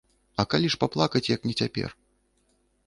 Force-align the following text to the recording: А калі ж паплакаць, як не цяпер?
А 0.43 0.45
калі 0.53 0.67
ж 0.75 0.79
паплакаць, 0.83 1.31
як 1.35 1.41
не 1.49 1.55
цяпер? 1.61 1.89